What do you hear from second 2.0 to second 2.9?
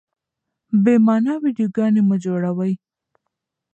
مه جوړوئ.